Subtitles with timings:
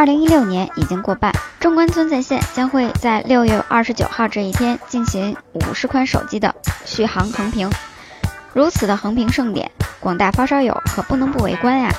[0.00, 6.54] 二零一六年已经过半，中关村在线将会在六月二十九号这一天进行五十款手机的
[6.86, 7.70] 续航横屏。
[8.54, 11.92] 如此的横屏盛典，广大发烧友可不能不围观呀！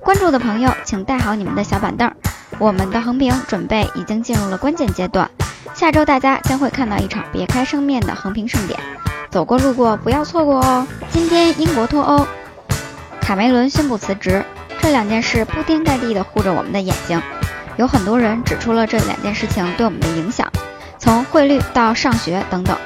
[0.00, 2.10] 关注的朋友，请带好你们的小板凳，
[2.58, 5.30] 我们的横屏准备已经进入了关键阶段。
[5.74, 8.80] 下周大家将会看到一场别开生面的横屏盛典，
[9.30, 10.86] 走过路过不要错过哦！
[11.10, 12.26] 今天英国脱欧，
[13.20, 14.42] 卡梅伦宣布辞职。
[14.82, 17.20] 这两件事铺天盖地地护着我们的眼睛，
[17.76, 20.50] 有很多人指出了这两件事情对我们的影响，
[20.98, 22.76] 从汇率到上学等等。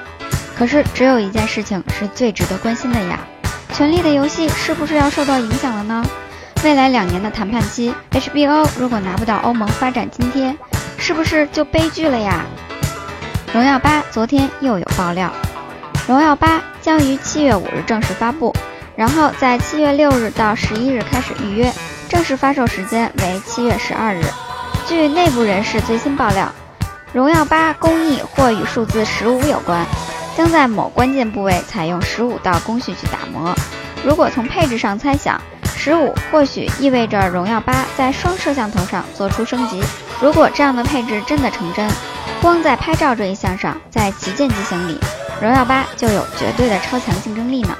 [0.58, 3.18] 可是只有一件事情是最值得关心的呀，
[3.76, 6.04] 《权力的游戏》是不是要受到影响了呢？
[6.62, 10.54] 未来两年的谈判期，HBO 如果拿不到欧盟发展津贴，
[10.98, 12.44] 是不是就悲剧了呀？
[13.52, 15.32] 荣耀八昨天又有爆料，
[16.08, 18.54] 荣耀八将于七月五日正式发布。
[18.96, 21.72] 然后在七月六日到十一日开始预约，
[22.08, 24.22] 正式发售时间为七月十二日。
[24.86, 26.52] 据内部人士最新爆料，
[27.12, 29.84] 荣耀八工艺或与数字十五有关，
[30.36, 33.54] 将在某关键部位采用十五道工序去打磨。
[34.04, 35.40] 如果从配置上猜想，
[35.76, 39.82] 十五或许意味着荣耀八在双摄像头上做出升级。
[40.20, 41.88] 如果这样的配置真的成真，
[42.40, 44.98] 光在拍照这一项上，在旗舰机型里，
[45.40, 47.76] 荣耀八就有绝对的超强竞争力呢。